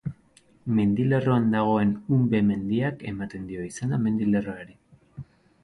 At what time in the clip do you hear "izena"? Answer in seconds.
3.69-4.03